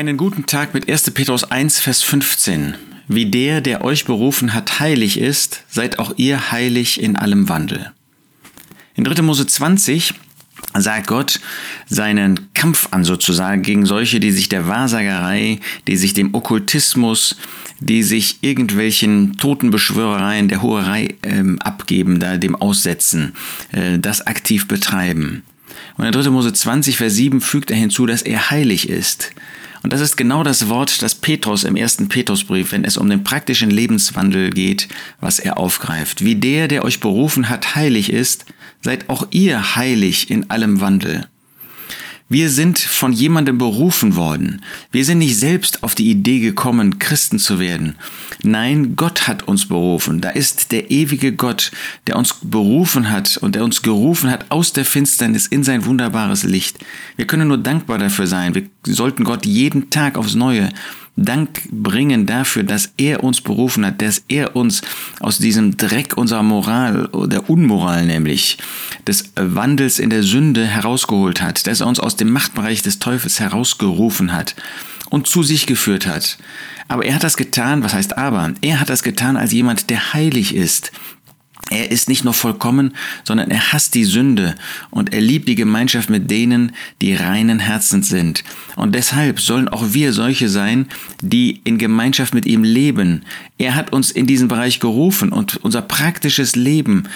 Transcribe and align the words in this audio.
Einen 0.00 0.16
guten 0.16 0.46
Tag 0.46 0.72
mit 0.72 0.88
1. 0.88 1.10
Petrus 1.10 1.44
1, 1.44 1.78
Vers 1.78 2.02
15. 2.02 2.74
Wie 3.06 3.26
der, 3.26 3.60
der 3.60 3.84
euch 3.84 4.06
berufen 4.06 4.54
hat, 4.54 4.80
heilig 4.80 5.20
ist, 5.20 5.64
seid 5.68 5.98
auch 5.98 6.14
ihr 6.16 6.52
heilig 6.52 7.02
in 7.02 7.16
allem 7.16 7.50
Wandel. 7.50 7.92
In 8.94 9.04
3. 9.04 9.20
Mose 9.20 9.46
20 9.46 10.14
sagt 10.72 11.06
Gott 11.06 11.38
seinen 11.86 12.50
Kampf 12.54 12.88
an 12.92 13.04
sozusagen 13.04 13.60
gegen 13.60 13.84
solche, 13.84 14.20
die 14.20 14.30
sich 14.30 14.48
der 14.48 14.66
Wahrsagerei, 14.66 15.60
die 15.86 15.98
sich 15.98 16.14
dem 16.14 16.34
Okkultismus, 16.34 17.36
die 17.78 18.02
sich 18.02 18.38
irgendwelchen 18.40 19.36
Totenbeschwörereien 19.36 20.48
der 20.48 20.62
Hoherei 20.62 21.14
ähm, 21.24 21.58
abgeben, 21.58 22.20
da 22.20 22.38
dem 22.38 22.56
aussetzen, 22.56 23.34
äh, 23.72 23.98
das 23.98 24.26
aktiv 24.26 24.66
betreiben. 24.66 25.42
Und 25.98 26.06
in 26.06 26.12
3. 26.12 26.30
Mose 26.30 26.54
20, 26.54 26.96
Vers 26.96 27.16
7 27.16 27.42
fügt 27.42 27.70
er 27.70 27.76
hinzu, 27.76 28.06
dass 28.06 28.22
er 28.22 28.50
heilig 28.50 28.88
ist. 28.88 29.34
Und 29.82 29.92
das 29.92 30.00
ist 30.00 30.16
genau 30.16 30.42
das 30.42 30.68
Wort, 30.68 31.02
das 31.02 31.14
Petrus 31.14 31.64
im 31.64 31.76
ersten 31.76 32.08
Petrusbrief, 32.08 32.72
wenn 32.72 32.84
es 32.84 32.96
um 32.96 33.08
den 33.08 33.24
praktischen 33.24 33.70
Lebenswandel 33.70 34.50
geht, 34.50 34.88
was 35.20 35.38
er 35.38 35.58
aufgreift. 35.58 36.24
Wie 36.24 36.34
der, 36.34 36.68
der 36.68 36.84
euch 36.84 37.00
berufen 37.00 37.48
hat, 37.48 37.74
heilig 37.74 38.12
ist, 38.12 38.44
seid 38.82 39.08
auch 39.08 39.26
ihr 39.30 39.76
heilig 39.76 40.30
in 40.30 40.50
allem 40.50 40.80
Wandel. 40.80 41.26
Wir 42.32 42.48
sind 42.48 42.78
von 42.78 43.12
jemandem 43.12 43.58
berufen 43.58 44.14
worden. 44.14 44.62
Wir 44.92 45.04
sind 45.04 45.18
nicht 45.18 45.36
selbst 45.36 45.82
auf 45.82 45.96
die 45.96 46.08
Idee 46.08 46.38
gekommen, 46.38 47.00
Christen 47.00 47.40
zu 47.40 47.58
werden. 47.58 47.96
Nein, 48.44 48.94
Gott 48.94 49.26
hat 49.26 49.48
uns 49.48 49.66
berufen. 49.66 50.20
Da 50.20 50.30
ist 50.30 50.70
der 50.70 50.92
ewige 50.92 51.32
Gott, 51.32 51.72
der 52.06 52.14
uns 52.14 52.36
berufen 52.40 53.10
hat 53.10 53.36
und 53.38 53.56
der 53.56 53.64
uns 53.64 53.82
gerufen 53.82 54.30
hat 54.30 54.46
aus 54.48 54.72
der 54.72 54.84
Finsternis 54.84 55.48
in 55.48 55.64
sein 55.64 55.84
wunderbares 55.86 56.44
Licht. 56.44 56.78
Wir 57.16 57.26
können 57.26 57.48
nur 57.48 57.58
dankbar 57.58 57.98
dafür 57.98 58.28
sein. 58.28 58.54
Wir 58.54 58.62
sollten 58.86 59.24
Gott 59.24 59.44
jeden 59.44 59.90
Tag 59.90 60.16
aufs 60.16 60.36
Neue 60.36 60.68
Dank 61.16 61.68
bringen 61.70 62.24
dafür, 62.24 62.62
dass 62.62 62.92
er 62.96 63.22
uns 63.22 63.40
berufen 63.40 63.84
hat, 63.84 64.00
dass 64.00 64.24
er 64.28 64.56
uns 64.56 64.80
aus 65.18 65.38
diesem 65.38 65.76
Dreck 65.76 66.16
unserer 66.16 66.42
Moral, 66.42 67.10
der 67.26 67.50
Unmoral 67.50 68.06
nämlich, 68.06 68.58
des 69.06 69.32
Wandels 69.36 69.98
in 69.98 70.08
der 70.08 70.22
Sünde 70.22 70.64
herausgeholt 70.64 71.42
hat, 71.42 71.66
dass 71.66 71.80
er 71.80 71.88
uns 71.88 72.00
aus 72.00 72.16
dem 72.20 72.30
Machtbereich 72.30 72.82
des 72.82 72.98
Teufels 72.98 73.40
herausgerufen 73.40 74.32
hat 74.32 74.54
und 75.10 75.26
zu 75.26 75.42
sich 75.42 75.66
geführt 75.66 76.06
hat. 76.06 76.38
Aber 76.88 77.04
er 77.04 77.14
hat 77.14 77.24
das 77.24 77.36
getan, 77.36 77.82
was 77.82 77.94
heißt 77.94 78.18
aber? 78.18 78.52
Er 78.60 78.80
hat 78.80 78.90
das 78.90 79.02
getan 79.02 79.36
als 79.36 79.52
jemand, 79.52 79.90
der 79.90 80.12
heilig 80.12 80.54
ist, 80.54 80.92
er 81.68 81.90
ist 81.90 82.08
nicht 82.08 82.24
nur 82.24 82.34
vollkommen, 82.34 82.94
sondern 83.22 83.50
er 83.50 83.72
hasst 83.72 83.94
die 83.94 84.04
Sünde 84.04 84.54
und 84.90 85.12
er 85.12 85.20
liebt 85.20 85.48
die 85.48 85.54
Gemeinschaft 85.54 86.08
mit 86.10 86.30
denen, 86.30 86.72
die 87.00 87.14
reinen 87.14 87.60
Herzens 87.60 88.08
sind. 88.08 88.42
Und 88.76 88.94
deshalb 88.94 89.40
sollen 89.40 89.68
auch 89.68 89.92
wir 89.92 90.12
solche 90.12 90.48
sein, 90.48 90.86
die 91.20 91.60
in 91.64 91.78
Gemeinschaft 91.78 92.34
mit 92.34 92.46
ihm 92.46 92.64
leben. 92.64 93.24
Er 93.58 93.74
hat 93.74 93.92
uns 93.92 94.10
in 94.10 94.26
diesen 94.26 94.48
Bereich 94.48 94.80
gerufen 94.80 95.30
und 95.30 95.58
unser 95.58 95.82
praktisches 95.82 96.56
Leben 96.56 97.08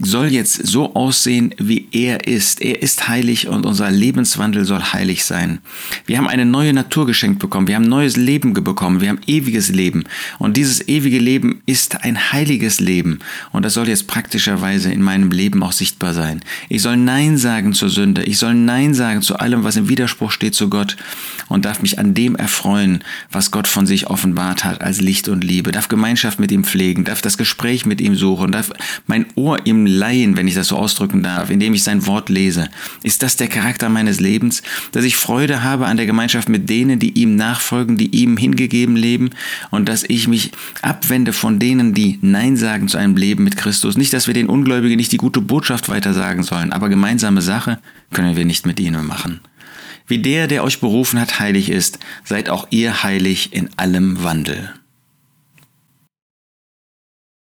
soll 0.00 0.28
jetzt 0.28 0.66
so 0.66 0.94
aussehen, 0.94 1.54
wie 1.58 1.88
er 1.90 2.28
ist. 2.28 2.62
Er 2.62 2.82
ist 2.82 3.08
heilig 3.08 3.48
und 3.48 3.66
unser 3.66 3.90
Lebenswandel 3.90 4.64
soll 4.64 4.80
heilig 4.80 5.24
sein. 5.24 5.58
Wir 6.06 6.18
haben 6.18 6.28
eine 6.28 6.44
neue 6.44 6.72
Natur 6.72 7.06
geschenkt 7.06 7.40
bekommen. 7.40 7.66
Wir 7.66 7.74
haben 7.74 7.88
neues 7.88 8.16
Leben 8.16 8.52
bekommen. 8.52 9.00
Wir 9.00 9.08
haben 9.08 9.20
ewiges 9.26 9.70
Leben. 9.70 10.04
Und 10.38 10.56
dieses 10.56 10.86
ewige 10.86 11.18
Leben 11.18 11.62
ist 11.66 12.04
ein 12.04 12.32
heiliges 12.32 12.78
Leben. 12.78 13.18
Und 13.50 13.64
das 13.64 13.74
soll 13.74 13.88
jetzt 13.88 14.06
praktischerweise 14.06 14.92
in 14.92 15.02
meinem 15.02 15.30
Leben 15.30 15.62
auch 15.62 15.72
sichtbar 15.72 16.14
sein. 16.14 16.42
Ich 16.68 16.82
soll 16.82 16.96
Nein 16.96 17.36
sagen 17.36 17.72
zur 17.72 17.88
Sünde. 17.88 18.22
Ich 18.22 18.38
soll 18.38 18.54
Nein 18.54 18.94
sagen 18.94 19.22
zu 19.22 19.36
allem, 19.36 19.64
was 19.64 19.76
im 19.76 19.88
Widerspruch 19.88 20.30
steht 20.30 20.54
zu 20.54 20.70
Gott. 20.70 20.96
Und 21.48 21.64
darf 21.64 21.82
mich 21.82 21.98
an 21.98 22.14
dem 22.14 22.36
erfreuen, 22.36 23.02
was 23.32 23.50
Gott 23.50 23.66
von 23.66 23.86
sich 23.86 24.06
offenbart 24.06 24.64
hat 24.64 24.80
als 24.80 25.00
Licht 25.00 25.28
und 25.28 25.42
Liebe. 25.42 25.72
Darf 25.72 25.88
Gemeinschaft 25.88 26.38
mit 26.38 26.52
ihm 26.52 26.62
pflegen. 26.62 27.04
Darf 27.04 27.20
das 27.20 27.36
Gespräch 27.36 27.84
mit 27.84 28.00
ihm 28.00 28.14
suchen. 28.14 28.52
Darf 28.52 28.70
mein 29.06 29.26
Ohr 29.34 29.58
ihm 29.66 29.87
leihen, 29.88 30.36
wenn 30.36 30.46
ich 30.46 30.54
das 30.54 30.68
so 30.68 30.76
ausdrücken 30.76 31.22
darf, 31.22 31.50
indem 31.50 31.74
ich 31.74 31.82
sein 31.82 32.06
Wort 32.06 32.28
lese? 32.28 32.68
Ist 33.02 33.22
das 33.22 33.36
der 33.36 33.48
Charakter 33.48 33.88
meines 33.88 34.20
Lebens, 34.20 34.62
dass 34.92 35.04
ich 35.04 35.16
Freude 35.16 35.62
habe 35.62 35.86
an 35.86 35.96
der 35.96 36.06
Gemeinschaft 36.06 36.48
mit 36.48 36.68
denen, 36.68 36.98
die 36.98 37.18
ihm 37.18 37.36
nachfolgen, 37.36 37.96
die 37.96 38.14
ihm 38.14 38.36
hingegeben 38.36 38.96
leben 38.96 39.30
und 39.70 39.88
dass 39.88 40.04
ich 40.04 40.28
mich 40.28 40.52
abwende 40.82 41.32
von 41.32 41.58
denen, 41.58 41.94
die 41.94 42.18
Nein 42.22 42.56
sagen 42.56 42.88
zu 42.88 42.98
einem 42.98 43.16
Leben 43.16 43.44
mit 43.44 43.56
Christus? 43.56 43.96
Nicht, 43.96 44.12
dass 44.12 44.26
wir 44.26 44.34
den 44.34 44.48
Ungläubigen 44.48 44.96
nicht 44.96 45.12
die 45.12 45.16
gute 45.16 45.40
Botschaft 45.40 45.88
weitersagen 45.88 46.42
sollen, 46.42 46.72
aber 46.72 46.88
gemeinsame 46.88 47.42
Sache 47.42 47.78
können 48.12 48.36
wir 48.36 48.44
nicht 48.44 48.66
mit 48.66 48.78
ihnen 48.80 49.06
machen. 49.06 49.40
Wie 50.06 50.18
der, 50.18 50.46
der 50.46 50.64
euch 50.64 50.80
berufen 50.80 51.20
hat, 51.20 51.38
heilig 51.38 51.70
ist, 51.70 51.98
seid 52.24 52.48
auch 52.48 52.66
ihr 52.70 53.02
heilig 53.02 53.52
in 53.52 53.68
allem 53.76 54.22
Wandel. 54.22 54.72